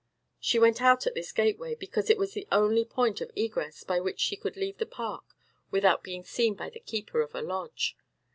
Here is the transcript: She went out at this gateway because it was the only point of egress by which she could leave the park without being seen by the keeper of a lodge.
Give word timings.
She 0.39 0.57
went 0.57 0.81
out 0.81 1.05
at 1.05 1.13
this 1.13 1.31
gateway 1.31 1.75
because 1.75 2.09
it 2.09 2.17
was 2.17 2.33
the 2.33 2.47
only 2.51 2.83
point 2.83 3.21
of 3.21 3.29
egress 3.35 3.83
by 3.83 3.99
which 3.99 4.19
she 4.19 4.35
could 4.35 4.57
leave 4.57 4.79
the 4.79 4.87
park 4.87 5.35
without 5.69 6.01
being 6.01 6.23
seen 6.23 6.55
by 6.55 6.71
the 6.71 6.79
keeper 6.79 7.21
of 7.21 7.35
a 7.35 7.41
lodge. 7.43 7.95